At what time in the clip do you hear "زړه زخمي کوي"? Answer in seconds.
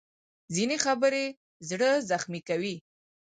1.69-2.75